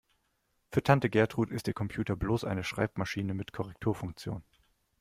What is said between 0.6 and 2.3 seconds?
Für Tante Gertrud ist ihr Computer